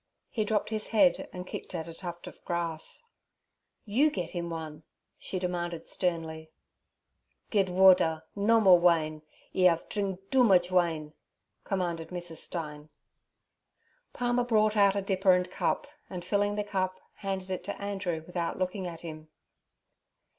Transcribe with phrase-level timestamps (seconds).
[0.31, 3.03] He dropped his head and kicked at a tuft of grass.
[3.85, 4.81] 'You get him one!'
[5.19, 6.49] she demanded sternly.
[7.51, 9.21] 'Ged warder, no more wine;
[9.53, 11.13] 'e haf dring doo much wine'
[11.65, 12.37] commanded Mrs.
[12.37, 12.89] Stein.
[14.11, 18.23] Palmer brought out a dipper and cup, and, filling the cup, handed it to Andrew
[18.25, 19.27] without looking at him.